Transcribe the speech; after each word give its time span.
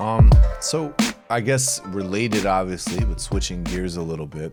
Um, 0.00 0.30
so 0.60 0.94
I 1.28 1.42
guess 1.42 1.84
related, 1.88 2.46
obviously, 2.46 3.04
but 3.04 3.20
switching 3.20 3.62
gears 3.62 3.96
a 3.96 4.02
little 4.02 4.26
bit. 4.26 4.50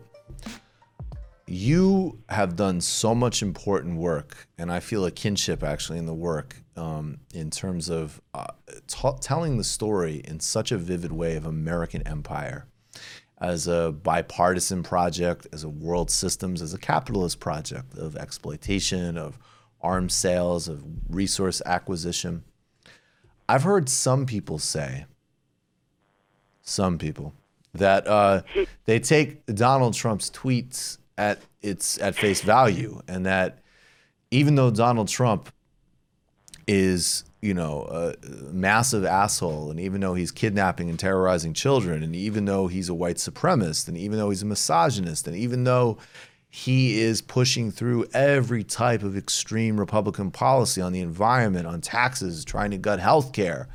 You 1.47 2.19
have 2.27 2.57
done 2.57 2.81
so 2.81 3.15
much 3.15 3.41
important 3.41 3.95
work, 3.95 4.45
and 4.57 4.69
I 4.69 4.81
feel 4.81 5.05
a 5.05 5.11
kinship 5.11 5.63
actually 5.63 5.99
in 5.99 6.05
the 6.05 6.13
work 6.13 6.57
um, 6.75 7.19
in 7.33 7.49
terms 7.49 7.87
of 7.87 8.21
uh, 8.33 8.47
t- 8.87 9.07
telling 9.21 9.57
the 9.57 9.63
story 9.63 10.21
in 10.25 10.41
such 10.41 10.73
a 10.73 10.77
vivid 10.77 11.13
way 11.13 11.37
of 11.37 11.45
American 11.45 12.05
empire 12.05 12.67
as 13.39 13.69
a 13.69 13.93
bipartisan 14.03 14.83
project, 14.83 15.47
as 15.53 15.63
a 15.63 15.69
world 15.69 16.11
systems, 16.11 16.61
as 16.61 16.73
a 16.73 16.77
capitalist 16.77 17.39
project 17.39 17.97
of 17.97 18.17
exploitation, 18.17 19.17
of 19.17 19.39
arms 19.79 20.13
sales, 20.13 20.67
of 20.67 20.83
resource 21.09 21.61
acquisition. 21.65 22.43
I've 23.47 23.63
heard 23.63 23.87
some 23.87 24.25
people 24.25 24.59
say, 24.59 25.05
some 26.67 26.97
people, 26.97 27.33
that 27.73 28.07
uh, 28.07 28.41
they 28.85 28.99
take 28.99 29.45
Donald 29.47 29.93
Trump's 29.93 30.29
tweets 30.29 30.97
at 31.17 31.41
its 31.61 31.99
at 31.99 32.15
face 32.15 32.41
value, 32.41 33.01
and 33.07 33.25
that 33.25 33.59
even 34.31 34.55
though 34.55 34.69
Donald 34.69 35.07
Trump 35.07 35.49
is 36.67 37.23
you 37.41 37.53
know 37.53 37.87
a 37.89 38.15
massive 38.51 39.05
asshole, 39.05 39.71
and 39.71 39.79
even 39.79 40.01
though 40.01 40.13
he's 40.13 40.31
kidnapping 40.31 40.89
and 40.89 40.99
terrorizing 40.99 41.53
children, 41.53 42.03
and 42.03 42.15
even 42.15 42.45
though 42.45 42.67
he's 42.67 42.89
a 42.89 42.93
white 42.93 43.17
supremacist, 43.17 43.87
and 43.87 43.97
even 43.97 44.17
though 44.17 44.29
he's 44.29 44.43
a 44.43 44.45
misogynist, 44.45 45.27
and 45.27 45.35
even 45.35 45.63
though 45.63 45.97
he 46.49 46.99
is 46.99 47.21
pushing 47.21 47.71
through 47.71 48.05
every 48.13 48.63
type 48.63 49.03
of 49.03 49.17
extreme 49.17 49.79
Republican 49.79 50.31
policy 50.31 50.81
on 50.81 50.91
the 50.91 51.01
environment, 51.01 51.67
on 51.67 51.81
taxes, 51.81 52.43
trying 52.43 52.71
to 52.71 52.77
gut 52.77 52.99
health 52.99 53.31
care. 53.31 53.67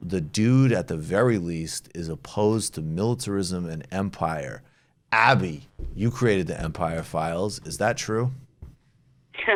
The 0.00 0.20
dude, 0.20 0.72
at 0.72 0.88
the 0.88 0.96
very 0.96 1.38
least, 1.38 1.88
is 1.94 2.08
opposed 2.08 2.74
to 2.74 2.82
militarism 2.82 3.68
and 3.68 3.86
empire. 3.90 4.62
Abby, 5.10 5.68
you 5.94 6.10
created 6.10 6.46
the 6.46 6.60
Empire 6.60 7.02
Files. 7.02 7.60
Is 7.64 7.78
that 7.78 7.96
true? 7.96 8.30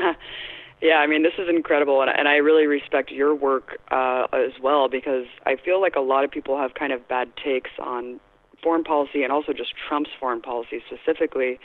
yeah, 0.80 0.96
I 0.96 1.06
mean, 1.06 1.22
this 1.22 1.34
is 1.38 1.48
incredible, 1.48 2.00
and, 2.02 2.10
and 2.10 2.26
I 2.26 2.36
really 2.36 2.66
respect 2.66 3.10
your 3.10 3.34
work 3.34 3.78
uh, 3.90 4.26
as 4.32 4.52
well 4.60 4.88
because 4.88 5.26
I 5.46 5.56
feel 5.56 5.80
like 5.80 5.94
a 5.94 6.00
lot 6.00 6.24
of 6.24 6.30
people 6.30 6.58
have 6.58 6.74
kind 6.74 6.92
of 6.92 7.06
bad 7.06 7.30
takes 7.36 7.70
on 7.78 8.18
foreign 8.62 8.84
policy 8.84 9.22
and 9.22 9.32
also 9.32 9.52
just 9.52 9.74
Trump's 9.88 10.10
foreign 10.18 10.40
policy 10.40 10.82
specifically. 10.86 11.58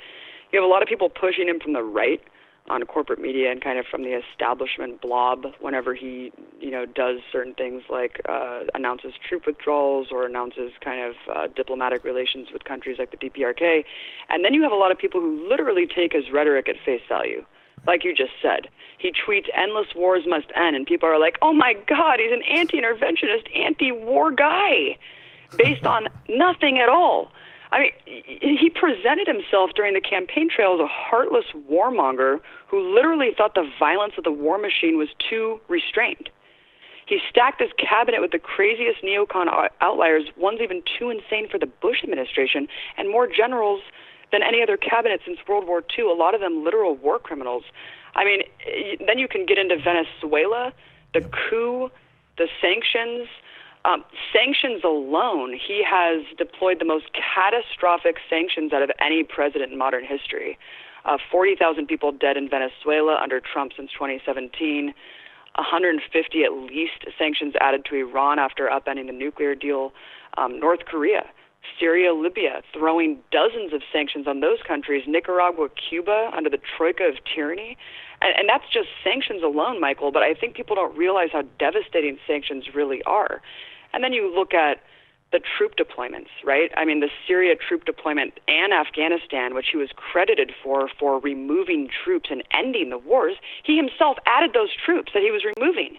You 0.52 0.62
have 0.62 0.68
a 0.68 0.72
lot 0.72 0.82
of 0.82 0.88
people 0.88 1.10
pushing 1.10 1.48
him 1.48 1.60
from 1.60 1.74
the 1.74 1.84
right 1.84 2.22
on 2.70 2.84
corporate 2.84 3.20
media 3.20 3.52
and 3.52 3.62
kind 3.62 3.80
of 3.80 3.86
from 3.86 4.04
the 4.04 4.14
establishment 4.14 5.02
blob 5.02 5.46
whenever 5.60 5.94
he 5.94 6.32
you 6.60 6.72
know 6.72 6.86
does 6.86 7.20
certain 7.32 7.54
things 7.54 7.84
like 7.90 8.22
uh, 8.28 8.62
announces 8.74 9.14
troop 9.28 9.46
withdrawals 9.46 10.08
or 10.12 10.26
announces 10.26 10.72
kind 10.82 11.02
of 11.02 11.16
uh, 11.34 11.48
diplomatic 11.56 12.04
relations 12.04 12.50
with 12.52 12.64
countries 12.64 12.98
like 13.00 13.12
the 13.12 13.18
DPRK, 13.18 13.84
and 14.30 14.44
then 14.44 14.54
you 14.54 14.64
have 14.64 14.72
a 14.72 14.76
lot 14.76 14.92
of 14.92 14.98
people 14.98 15.22
who 15.22 15.48
literally 15.48 15.88
take 15.88 16.14
his 16.14 16.30
rhetoric 16.32 16.68
at 16.68 16.76
face 16.86 17.02
value. 17.08 17.46
Like 17.86 18.04
you 18.04 18.14
just 18.14 18.34
said, 18.42 18.68
he 18.98 19.12
tweets 19.12 19.48
"endless 19.56 19.88
wars 19.96 20.24
must 20.28 20.48
end," 20.56 20.76
and 20.76 20.86
people 20.86 21.08
are 21.08 21.20
like, 21.20 21.38
"Oh 21.42 21.54
my 21.54 21.74
God, 21.88 22.20
he's 22.20 22.32
an 22.32 22.44
anti-interventionist, 22.44 23.56
anti-war 23.56 24.32
guy," 24.32 24.98
based 25.58 25.86
on 25.86 26.08
nothing 26.28 26.80
at 26.80 26.90
all. 26.90 27.32
I 27.72 27.80
mean, 27.80 27.92
he 28.06 28.70
presented 28.70 29.28
himself 29.28 29.72
during 29.76 29.94
the 29.94 30.02
campaign 30.02 30.50
trail 30.50 30.76
as 30.76 30.80
a 30.80 30.88
heartless 30.88 31.46
warmonger 31.70 32.40
who 32.68 32.94
literally 32.94 33.32
thought 33.36 33.56
the 33.56 33.70
violence 33.78 34.14
of 34.18 34.24
the 34.24 34.32
war 34.32 34.58
machine 34.58 34.98
was 34.98 35.10
too 35.30 35.60
restrained. 35.68 36.30
He 37.06 37.20
stacked 37.30 37.62
his 37.62 37.72
cabinet 37.78 38.22
with 38.22 38.32
the 38.32 38.40
craziest 38.40 39.02
neocon 39.02 39.48
outliers, 39.80 40.24
ones 40.38 40.60
even 40.62 40.82
too 40.98 41.10
insane 41.10 41.48
for 41.50 41.58
the 41.58 41.66
Bush 41.66 42.04
administration, 42.04 42.68
and 42.98 43.10
more 43.10 43.28
generals 43.28 43.82
than 44.32 44.44
any 44.44 44.62
other 44.62 44.76
cabinet 44.76 45.22
since 45.26 45.40
World 45.48 45.68
War 45.68 45.82
II, 45.98 46.06
a 46.06 46.14
lot 46.14 46.36
of 46.36 46.42
them 46.42 46.66
literal 46.66 46.96
war 46.96 47.18
criminals. 47.18 47.64
I 48.16 48.26
mean, 48.26 48.42
then 49.06 49.20
you 49.20 49.28
can 49.28 49.46
get 49.46 49.58
into 49.58 49.78
Venezuela, 49.78 50.74
the 51.14 51.22
coup, 51.22 51.90
the 52.38 52.48
sanctions. 52.62 53.30
Um, 53.86 54.04
sanctions 54.34 54.84
alone, 54.84 55.54
he 55.54 55.84
has 55.88 56.26
deployed 56.38 56.80
the 56.80 56.86
most 56.86 57.06
catastrophic 57.14 58.18
sanctions 58.30 58.74
out 58.74 58.82
of 58.82 58.92
any 59.00 59.24
president 59.24 59.72
in 59.72 59.78
modern 59.78 60.04
history. 60.06 60.58
Uh, 61.06 61.18
40,000 61.32 61.88
people 61.88 62.12
dead 62.12 62.36
in 62.36 62.50
Venezuela 62.50 63.18
under 63.22 63.40
Trump 63.40 63.72
since 63.78 63.92
2017. 63.94 64.94
150 65.56 66.44
at 66.44 66.54
least 66.54 67.06
sanctions 67.18 67.54
added 67.60 67.86
to 67.86 67.96
Iran 67.96 68.40
after 68.40 68.68
upending 68.68 69.08
the 69.08 69.14
nuclear 69.14 69.56
deal. 69.56 69.92
Um, 70.38 70.60
North 70.60 70.86
Korea, 70.86 71.26
Syria, 71.80 72.14
Libya, 72.14 72.62
throwing 72.74 73.20
dozens 73.32 73.74
of 73.74 73.82
sanctions 73.94 74.28
on 74.28 74.40
those 74.40 74.60
countries. 74.68 75.04
Nicaragua, 75.08 75.70
Cuba, 75.70 76.32
under 76.36 76.50
the 76.50 76.60
troika 76.78 77.04
of 77.04 77.16
tyranny. 77.36 77.78
And, 78.22 78.34
and 78.38 78.50
that's 78.50 78.66
just 78.72 78.90
sanctions 79.04 79.44
alone, 79.44 79.80
Michael. 79.80 80.12
But 80.12 80.24
I 80.24 80.34
think 80.34 80.56
people 80.56 80.76
don't 80.76 80.96
realize 80.98 81.30
how 81.32 81.44
devastating 81.60 82.18
sanctions 82.26 82.66
really 82.74 83.04
are. 83.04 83.42
And 83.94 84.04
then 84.04 84.14
you 84.14 84.34
look 84.34 84.54
at 84.54 84.80
the 85.32 85.40
troop 85.58 85.76
deployments, 85.76 86.32
right? 86.46 86.72
I 86.78 86.86
mean, 86.86 87.02
the 87.02 87.10
Syria 87.28 87.56
troop 87.56 87.86
deployment 87.86 88.40
and 88.48 88.74
Afghanistan, 88.74 89.54
which 89.54 89.68
he 89.72 89.78
was 89.78 89.90
credited 89.96 90.54
for 90.64 90.90
for 91.00 91.20
removing 91.20 91.90
troops 92.04 92.30
and 92.32 92.44
ending 92.52 92.90
the 92.90 92.98
wars, 92.98 93.36
he 93.64 93.76
himself 93.76 94.18
added 94.26 94.52
those 94.54 94.70
troops 94.74 95.12
that 95.14 95.22
he 95.22 95.32
was 95.32 95.44
removing. 95.44 95.98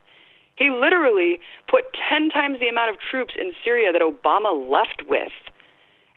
He 0.56 0.70
literally 0.70 1.40
put 1.68 1.84
10 2.08 2.30
times 2.30 2.58
the 2.58 2.68
amount 2.68 2.90
of 2.90 2.96
troops 2.98 3.34
in 3.38 3.52
Syria 3.62 3.92
that 3.92 4.02
Obama 4.02 4.50
left 4.52 5.02
with. 5.08 5.32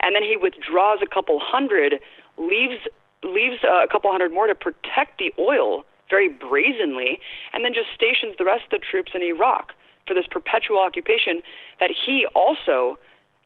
And 0.01 0.15
then 0.15 0.23
he 0.23 0.37
withdraws 0.37 0.99
a 1.01 1.07
couple 1.07 1.39
hundred, 1.39 1.99
leaves 2.37 2.81
leaves 3.23 3.63
a 3.63 3.87
couple 3.87 4.11
hundred 4.11 4.33
more 4.33 4.47
to 4.47 4.55
protect 4.55 5.19
the 5.19 5.31
oil 5.37 5.85
very 6.09 6.27
brazenly, 6.27 7.19
and 7.53 7.63
then 7.63 7.73
just 7.73 7.87
stations 7.95 8.35
the 8.37 8.45
rest 8.45 8.65
of 8.65 8.71
the 8.71 8.79
troops 8.79 9.11
in 9.13 9.21
Iraq 9.21 9.73
for 10.07 10.13
this 10.13 10.25
perpetual 10.29 10.79
occupation 10.79 11.41
that 11.79 11.91
he 11.91 12.25
also 12.35 12.97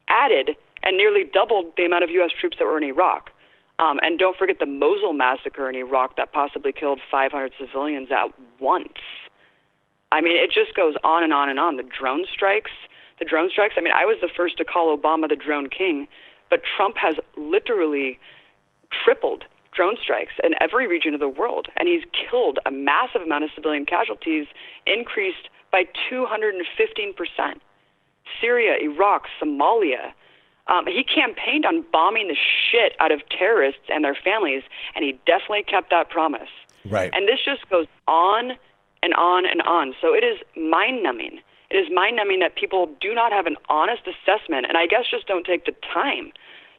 added 0.07 0.51
and 0.83 0.97
nearly 0.97 1.23
doubled 1.23 1.73
the 1.77 1.85
amount 1.85 2.03
of 2.03 2.09
U.S. 2.09 2.31
troops 2.39 2.57
that 2.59 2.65
were 2.65 2.77
in 2.77 2.83
Iraq. 2.83 3.29
Um, 3.77 3.99
and 4.01 4.17
don't 4.17 4.37
forget 4.37 4.59
the 4.59 4.65
Mosul 4.65 5.13
massacre 5.13 5.69
in 5.69 5.75
Iraq 5.75 6.15
that 6.15 6.31
possibly 6.31 6.71
killed 6.71 6.99
500 7.11 7.51
civilians 7.59 8.07
at 8.11 8.31
once. 8.59 8.93
I 10.11 10.21
mean, 10.21 10.41
it 10.41 10.51
just 10.51 10.75
goes 10.75 10.95
on 11.03 11.23
and 11.23 11.33
on 11.33 11.49
and 11.49 11.59
on. 11.59 11.75
The 11.75 11.83
drone 11.83 12.25
strikes, 12.31 12.71
the 13.19 13.25
drone 13.25 13.49
strikes. 13.51 13.75
I 13.77 13.81
mean, 13.81 13.93
I 13.93 14.05
was 14.05 14.17
the 14.21 14.29
first 14.35 14.57
to 14.59 14.65
call 14.65 14.95
Obama 14.95 15.27
the 15.27 15.35
drone 15.35 15.69
king, 15.69 16.07
but 16.49 16.61
Trump 16.75 16.95
has 16.97 17.15
literally 17.37 18.19
tripled 19.03 19.45
drone 19.73 19.97
strikes 20.01 20.33
in 20.43 20.53
every 20.61 20.87
region 20.87 21.13
of 21.13 21.19
the 21.19 21.29
world, 21.29 21.67
and 21.77 21.87
he's 21.87 22.03
killed 22.13 22.59
a 22.65 22.71
massive 22.71 23.21
amount 23.21 23.43
of 23.43 23.49
civilian 23.53 23.85
casualties, 23.85 24.47
increased 24.87 25.49
by 25.71 25.83
215%. 26.09 26.53
Syria, 28.41 28.77
Iraq, 28.81 29.25
Somalia. 29.41 30.13
Um, 30.67 30.87
he 30.87 31.03
campaigned 31.03 31.65
on 31.65 31.85
bombing 31.91 32.27
the 32.27 32.35
shit 32.35 32.93
out 32.99 33.11
of 33.11 33.21
terrorists 33.29 33.83
and 33.89 34.03
their 34.03 34.15
families, 34.15 34.63
and 34.95 35.03
he 35.03 35.19
definitely 35.25 35.63
kept 35.63 35.91
that 35.91 36.09
promise. 36.09 36.49
Right. 36.89 37.11
And 37.13 37.27
this 37.27 37.39
just 37.43 37.69
goes 37.69 37.87
on 38.07 38.53
and 39.03 39.13
on 39.13 39.45
and 39.45 39.61
on. 39.61 39.93
So 40.01 40.13
it 40.13 40.23
is 40.23 40.39
mind 40.55 41.03
numbing. 41.03 41.39
It 41.69 41.77
is 41.77 41.87
mind 41.93 42.17
numbing 42.17 42.39
that 42.39 42.55
people 42.55 42.89
do 43.01 43.13
not 43.13 43.31
have 43.31 43.45
an 43.45 43.55
honest 43.69 44.03
assessment, 44.07 44.65
and 44.67 44.77
I 44.77 44.87
guess 44.87 45.05
just 45.09 45.27
don't 45.27 45.45
take 45.45 45.65
the 45.65 45.75
time 45.93 46.31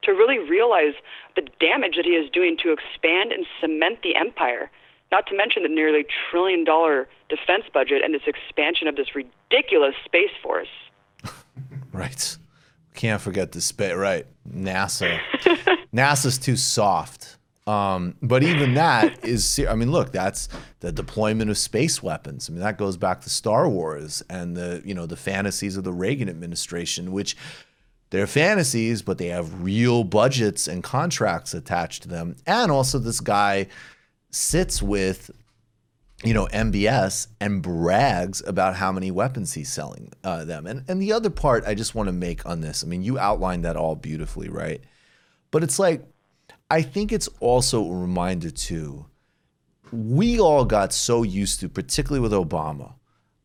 to 0.03 0.13
really 0.13 0.39
realize 0.39 0.95
the 1.35 1.43
damage 1.59 1.97
that 1.97 2.05
he 2.05 2.13
is 2.13 2.31
doing 2.31 2.57
to 2.63 2.73
expand 2.73 3.33
and 3.33 3.47
cement 3.61 4.03
the 4.03 4.15
empire 4.15 4.71
not 5.13 5.27
to 5.29 5.37
mention 5.37 5.63
the 5.63 5.69
nearly 5.69 6.05
trillion 6.31 6.65
dollar 6.65 7.09
defense 7.29 7.65
budget 7.73 8.03
and 8.05 8.13
this 8.13 8.23
expansion 8.27 8.89
of 8.89 8.97
this 8.97 9.15
ridiculous 9.15 9.95
space 10.05 10.31
force. 10.43 10.69
right. 11.93 12.37
Can't 12.95 13.21
forget 13.21 13.53
the 13.53 13.61
space. 13.61 13.95
Right. 13.95 14.27
NASA. 14.49 15.19
NASA's 15.95 16.39
too 16.39 16.57
soft. 16.57 17.36
Um, 17.67 18.15
but 18.23 18.45
even 18.45 18.75
that 18.75 19.25
is, 19.25 19.61
I 19.69 19.75
mean, 19.75 19.91
look, 19.91 20.13
that's 20.13 20.49
the 20.81 20.93
deployment 20.93 21.51
of 21.51 21.59
space 21.59 22.01
weapons. 22.03 22.49
I 22.49 22.53
mean, 22.53 22.63
that 22.63 22.79
goes 22.79 22.97
back 22.97 23.23
to 23.23 23.31
Star 23.31 23.69
Wars 23.69 24.23
and 24.31 24.57
the, 24.57 24.83
you 24.85 24.95
know, 24.95 25.07
the 25.07 25.17
fantasies 25.17 25.77
of 25.77 25.83
the 25.83 25.93
Reagan 25.93 26.29
administration, 26.29 27.11
which 27.11 27.37
they're 28.11 28.29
fantasies, 28.29 29.03
but 29.03 29.19
they 29.19 29.29
have 29.29 29.65
real 29.65 30.05
budgets 30.05 30.69
and 30.69 30.83
contracts 30.85 31.55
attached 31.55 32.03
to 32.05 32.09
them. 32.09 32.37
And 32.47 32.71
also 32.71 32.99
this 32.99 33.21
guy 33.21 33.67
sits 34.31 34.83
with 34.83 35.31
you 36.25 36.33
know 36.33 36.47
MBS 36.47 37.29
and 37.41 37.63
brags 37.63 38.43
about 38.47 38.77
how 38.77 38.91
many 38.91 39.11
weapons 39.11 39.53
he's 39.53 39.73
selling 39.73 40.13
uh, 40.25 40.45
them. 40.45 40.67
And 40.67 40.85
and 40.89 41.01
the 41.01 41.13
other 41.13 41.31
part 41.31 41.65
I 41.67 41.75
just 41.75 41.95
want 41.95 42.09
to 42.09 42.13
make 42.13 42.47
on 42.47 42.61
this. 42.61 42.85
I 42.85 42.87
mean, 42.87 43.03
you 43.03 43.19
outlined 43.19 43.65
that 43.65 43.77
all 43.77 43.97
beautifully, 43.97 44.49
right? 44.49 44.83
But 45.51 45.63
it's 45.63 45.79
like 45.79 46.05
I 46.71 46.83
think 46.83 47.13
it's 47.13 47.29
also 47.41 47.85
a 47.85 47.97
reminder 47.97 48.51
too. 48.51 49.07
We 49.93 50.41
all 50.41 50.65
got 50.65 50.93
so 50.93 51.23
used 51.23 51.61
to, 51.61 51.69
particularly 51.69 52.21
with 52.21 52.33
Obama, 52.33 52.95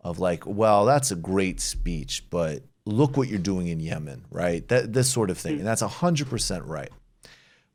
of 0.01 0.19
like, 0.19 0.45
well, 0.45 0.85
that's 0.85 1.11
a 1.11 1.15
great 1.15 1.61
speech, 1.61 2.25
but 2.29 2.63
look 2.85 3.15
what 3.15 3.27
you're 3.27 3.39
doing 3.39 3.67
in 3.67 3.79
Yemen, 3.79 4.25
right? 4.31 4.67
That 4.67 4.93
this 4.93 5.09
sort 5.09 5.29
of 5.29 5.37
thing, 5.37 5.59
and 5.59 5.67
that's 5.67 5.81
hundred 5.81 6.29
percent 6.29 6.65
right. 6.65 6.89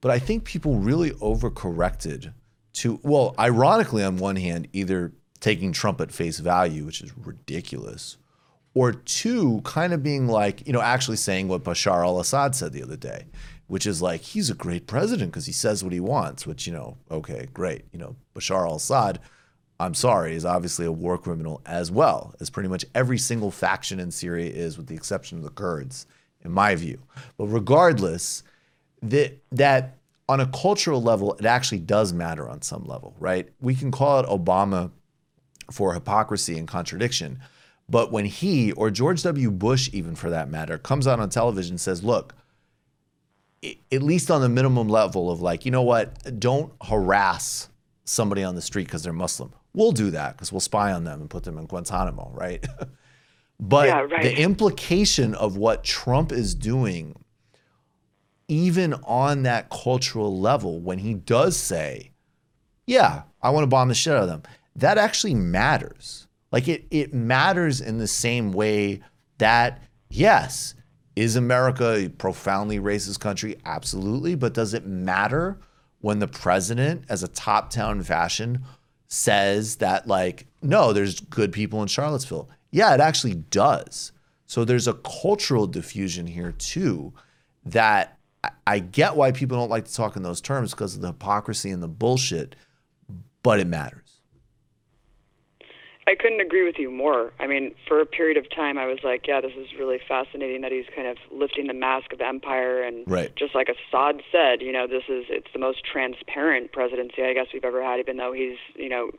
But 0.01 0.11
I 0.11 0.19
think 0.19 0.45
people 0.45 0.77
really 0.77 1.11
overcorrected 1.13 2.33
to 2.75 3.01
well, 3.03 3.35
ironically, 3.39 4.03
on 4.03 4.17
one 4.17 4.37
hand, 4.37 4.69
either 4.73 5.13
taking 5.41 5.73
Trump 5.73 6.01
at 6.01 6.13
face 6.13 6.39
value, 6.39 6.85
which 6.85 7.01
is 7.01 7.17
ridiculous, 7.17 8.17
or 8.77 8.93
two, 8.93 9.61
kind 9.65 9.93
of 9.93 10.03
being 10.03 10.29
like, 10.29 10.67
you 10.67 10.73
know, 10.73 10.83
actually 10.83 11.17
saying 11.17 11.49
what 11.49 11.65
Bashar 11.65 12.05
al-Assad 12.05 12.55
said 12.55 12.73
the 12.73 12.83
other 12.83 12.97
day, 12.97 13.25
which 13.67 13.87
is 13.87 14.03
like 14.03 14.21
he's 14.21 14.51
a 14.51 14.55
great 14.55 14.87
president 14.87 15.33
because 15.33 15.47
he 15.47 15.53
says 15.53 15.83
what 15.83 15.93
he 15.93 16.01
wants, 16.01 16.47
which 16.47 16.67
you 16.67 16.73
know, 16.73 16.97
okay, 17.11 17.49
great, 17.53 17.87
you 17.93 17.99
know, 17.99 18.15
Bashar 18.35 18.69
al-Assad 18.69 19.19
I'm 19.79 19.95
sorry, 19.95 20.35
is 20.35 20.45
obviously 20.45 20.87
a 20.87 20.93
war 20.93 21.19
criminal 21.19 21.61
as 21.67 21.91
well, 21.91 22.35
as 22.41 22.49
pretty 22.49 22.69
much 22.69 22.85
every 22.95 23.19
single 23.19 23.51
faction 23.51 24.01
in 24.01 24.11
Syria 24.11 24.51
is, 24.51 24.79
with 24.79 24.87
the 24.87 24.95
exception 24.95 25.39
of 25.39 25.45
the 25.45 25.51
Kurds, 25.51 26.07
in 26.43 26.51
my 26.51 26.75
view. 26.75 27.03
But 27.37 27.47
regardless, 27.47 28.43
that 29.03 29.39
that 29.53 29.99
on 30.29 30.41
a 30.41 30.47
cultural 30.47 31.03
level, 31.03 31.35
it 31.35 31.45
actually 31.45 31.81
does 31.81 32.13
matter 32.13 32.49
on 32.49 32.63
some 32.63 32.85
level, 32.85 33.15
right? 33.21 33.49
We 33.61 33.75
can 33.75 33.91
call 33.91 34.21
it 34.21 34.27
Obama 34.27 34.91
for 35.71 35.93
hypocrisy 35.93 36.59
and 36.59 36.67
contradiction. 36.67 37.41
But 37.89 38.11
when 38.11 38.25
he 38.25 38.73
or 38.73 38.91
George 38.91 39.23
W. 39.23 39.51
Bush, 39.51 39.91
even 39.93 40.17
for 40.17 40.31
that 40.31 40.51
matter, 40.51 40.77
comes 40.77 41.07
out 41.07 41.21
on 41.21 41.31
television 41.31 41.75
and 41.75 41.81
says, 41.81 42.03
look, 42.03 42.35
at 43.65 44.03
least 44.03 44.31
on 44.31 44.41
the 44.41 44.49
minimum 44.49 44.89
level 44.89 45.31
of 45.31 45.41
like, 45.41 45.65
you 45.65 45.71
know 45.71 45.83
what, 45.83 46.39
don't 46.41 46.73
harass 46.83 47.69
somebody 48.05 48.43
on 48.43 48.55
the 48.55 48.63
street 48.63 48.85
because 48.85 49.03
they're 49.03 49.13
Muslim. 49.13 49.53
We'll 49.75 49.93
do 49.93 50.11
that 50.11 50.37
because 50.37 50.53
we'll 50.53 50.61
spy 50.61 50.93
on 50.93 51.05
them 51.05 51.21
and 51.21 51.31
put 51.31 51.45
them 51.45 51.59
in 51.59 51.67
Guantanamo, 51.67 52.31
right? 52.33 52.65
but 53.61 53.89
yeah, 53.89 54.01
right. 54.01 54.23
the 54.23 54.41
implication 54.41 55.35
of 55.35 55.57
what 55.57 55.85
Trump 55.85 56.33
is 56.33 56.55
doing, 56.55 57.17
even 58.49 58.95
on 59.05 59.43
that 59.43 59.71
cultural 59.71 60.39
level, 60.39 60.81
when 60.81 60.99
he 60.99 61.15
does 61.15 61.57
say, 61.57 62.13
yeah, 62.87 63.23
I 63.43 63.51
want 63.51 63.65
to 63.65 63.69
bomb 63.69 63.89
the 63.89 63.95
shit 63.95 64.15
out 64.15 64.23
of 64.23 64.29
them, 64.29 64.43
that 64.77 64.99
actually 64.99 65.35
matters. 65.35 66.26
Like 66.53 66.69
it, 66.69 66.85
it 66.91 67.13
matters 67.13 67.81
in 67.81 67.99
the 67.99 68.07
same 68.07 68.53
way 68.53 69.01
that, 69.39 69.83
yes, 70.09 70.75
is 71.15 71.37
America 71.37 71.95
a 71.95 72.09
profoundly 72.09 72.79
racist 72.79 73.21
country? 73.21 73.57
Absolutely. 73.65 74.35
But 74.35 74.55
does 74.55 74.75
it 74.75 74.87
matter 74.87 75.59
when 76.01 76.19
the 76.19 76.29
president, 76.29 77.05
as 77.09 77.23
a 77.23 77.29
top 77.29 77.71
town 77.71 78.03
fashion, 78.03 78.65
says 79.09 79.77
that 79.77 80.07
like 80.07 80.47
no 80.63 80.93
there's 80.93 81.21
good 81.21 81.53
people 81.53 81.81
in 81.81 81.89
charlottesville 81.89 82.49
yeah 82.73 82.93
it 82.93 83.01
actually 83.01 83.35
does 83.35 84.13
so 84.47 84.65
there's 84.65 84.89
a 84.89 84.95
cultural 84.95 85.67
diffusion 85.67 86.27
here 86.27 86.53
too 86.53 87.13
that 87.65 88.19
i 88.67 88.79
get 88.79 89.15
why 89.15 89.31
people 89.31 89.57
don't 89.57 89.71
like 89.71 89.85
to 89.85 89.95
talk 89.95 90.17
in 90.17 90.23
those 90.23 90.41
terms 90.41 90.73
because 90.73 90.97
of 90.97 91.03
the 91.03 91.09
hypocrisy 91.09 91.71
and 91.71 91.83
the 91.83 91.89
bullshit 91.89 92.57
but 93.43 93.61
it 93.61 93.67
matters 93.67 94.06
I 96.09 96.15
couldn't 96.15 96.41
agree 96.41 96.65
with 96.65 96.77
you 96.79 96.91
more. 96.91 97.33
I 97.41 97.49
mean, 97.49 97.75
for 97.89 98.01
a 98.01 98.07
period 98.07 98.37
of 98.37 98.49
time, 98.49 98.79
I 98.79 98.87
was 98.87 98.99
like, 99.03 99.27
yeah, 99.27 99.41
this 99.41 99.53
is 99.59 99.67
really 99.77 99.99
fascinating 100.07 100.61
that 100.61 100.71
he's 100.71 100.85
kind 100.95 101.09
of 101.09 101.17
lifting 101.33 101.67
the 101.67 101.75
mask 101.75 102.13
of 102.13 102.21
empire. 102.21 102.83
And 102.83 103.03
right. 103.09 103.35
just 103.35 103.57
like 103.57 103.69
Assad 103.69 104.23
said, 104.31 104.63
you 104.63 104.71
know, 104.71 104.87
this 104.87 105.03
is 105.09 105.25
it's 105.29 105.49
the 105.53 105.59
most 105.59 105.85
transparent 105.85 106.71
presidency 106.71 107.25
I 107.25 107.35
guess 107.35 107.47
we've 107.53 107.65
ever 107.65 107.83
had. 107.83 107.99
Even 107.99 108.19
though 108.19 108.33
he's, 108.33 108.59
you 108.77 108.89
know, 108.89 109.11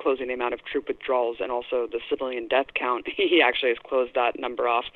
closing 0.00 0.28
the 0.28 0.34
amount 0.34 0.54
of 0.54 0.60
troop 0.64 0.88
withdrawals 0.88 1.36
and 1.40 1.52
also 1.52 1.86
the 1.90 2.00
civilian 2.08 2.48
death 2.48 2.66
count, 2.74 3.06
he 3.16 3.42
actually 3.44 3.70
has 3.70 3.78
closed 3.78 4.14
that 4.14 4.38
number 4.38 4.68
off. 4.68 4.86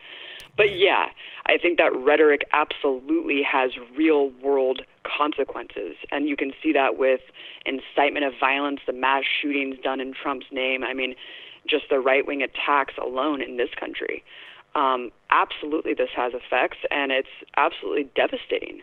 But 0.56 0.76
yeah, 0.76 1.06
I 1.46 1.58
think 1.58 1.78
that 1.78 1.94
rhetoric 1.94 2.42
absolutely 2.52 3.42
has 3.42 3.72
real 3.96 4.30
world 4.42 4.82
consequences. 5.04 5.96
And 6.10 6.28
you 6.28 6.36
can 6.36 6.52
see 6.62 6.72
that 6.72 6.96
with 6.96 7.20
incitement 7.66 8.24
of 8.24 8.32
violence, 8.38 8.80
the 8.86 8.92
mass 8.92 9.24
shootings 9.40 9.76
done 9.82 10.00
in 10.00 10.14
Trump's 10.14 10.46
name. 10.52 10.84
I 10.84 10.94
mean, 10.94 11.14
just 11.68 11.84
the 11.90 11.98
right 11.98 12.26
wing 12.26 12.42
attacks 12.42 12.94
alone 13.00 13.42
in 13.42 13.56
this 13.56 13.70
country. 13.78 14.22
Um, 14.74 15.12
absolutely, 15.30 15.94
this 15.94 16.10
has 16.16 16.32
effects, 16.34 16.78
and 16.90 17.12
it's 17.12 17.28
absolutely 17.56 18.10
devastating. 18.16 18.82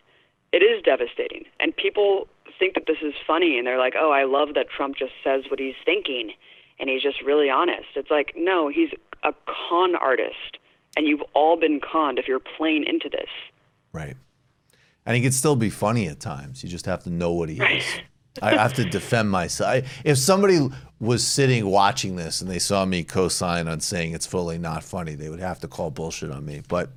It 0.51 0.63
is 0.63 0.81
devastating. 0.83 1.45
And 1.59 1.75
people 1.75 2.27
think 2.61 2.75
that 2.75 2.85
this 2.85 3.01
is 3.01 3.15
funny, 3.25 3.57
and 3.57 3.65
they're 3.65 3.79
like, 3.79 3.95
oh, 3.97 4.11
I 4.11 4.25
love 4.25 4.49
that 4.53 4.67
Trump 4.69 4.95
just 4.95 5.13
says 5.23 5.45
what 5.49 5.59
he's 5.59 5.73
thinking, 5.83 6.31
and 6.79 6.89
he's 6.89 7.01
just 7.01 7.21
really 7.23 7.49
honest. 7.49 7.87
It's 7.95 8.11
like, 8.11 8.33
no, 8.37 8.69
he's 8.69 8.89
a 9.23 9.33
con 9.45 9.95
artist 9.95 10.57
and 10.97 11.07
you've 11.07 11.21
all 11.33 11.57
been 11.57 11.79
conned 11.79 12.19
if 12.19 12.27
you're 12.27 12.39
playing 12.57 12.83
into 12.85 13.09
this. 13.09 13.29
Right. 13.93 14.15
And 15.05 15.15
he 15.15 15.21
can 15.21 15.31
still 15.31 15.55
be 15.55 15.69
funny 15.69 16.07
at 16.07 16.19
times. 16.19 16.63
You 16.63 16.69
just 16.69 16.85
have 16.85 17.03
to 17.03 17.09
know 17.09 17.31
what 17.31 17.49
he 17.49 17.61
is. 17.61 17.85
I 18.41 18.55
have 18.55 18.73
to 18.75 18.85
defend 18.85 19.29
myself. 19.29 19.85
If 20.03 20.17
somebody 20.17 20.69
was 20.99 21.25
sitting 21.25 21.65
watching 21.65 22.15
this 22.15 22.41
and 22.41 22.49
they 22.49 22.59
saw 22.59 22.85
me 22.85 23.03
co-sign 23.03 23.67
on 23.67 23.79
saying 23.79 24.13
it's 24.13 24.25
fully 24.25 24.57
not 24.57 24.83
funny, 24.83 25.15
they 25.15 25.29
would 25.29 25.39
have 25.39 25.59
to 25.61 25.67
call 25.67 25.89
bullshit 25.89 26.31
on 26.31 26.45
me. 26.45 26.61
But 26.67 26.91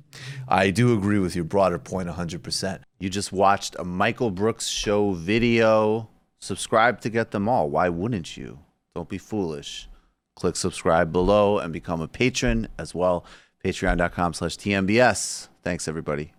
I 0.47 0.69
do 0.69 0.93
agree 0.93 1.19
with 1.19 1.35
your 1.35 1.45
broader 1.45 1.79
point 1.79 2.07
100%. 2.07 2.81
You 2.99 3.09
just 3.09 3.31
watched 3.31 3.75
a 3.79 3.83
Michael 3.83 4.31
Brooks 4.31 4.67
show 4.67 5.13
video. 5.13 6.09
Subscribe 6.39 7.01
to 7.01 7.09
get 7.09 7.31
them 7.31 7.49
all. 7.49 7.69
Why 7.69 7.89
wouldn't 7.89 8.37
you? 8.37 8.59
Don't 8.93 9.09
be 9.09 9.17
foolish. 9.17 9.89
Click 10.35 10.55
subscribe 10.55 11.11
below 11.11 11.59
and 11.59 11.73
become 11.73 12.01
a 12.01 12.07
patron 12.07 12.67
as 12.77 12.93
well 12.93 13.25
patreon.com 13.65 14.33
slash 14.33 14.57
TMBS. 14.57 15.47
Thanks, 15.63 15.87
everybody. 15.87 16.34